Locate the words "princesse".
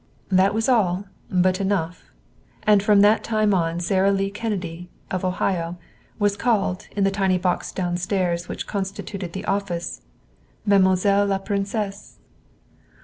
11.37-12.17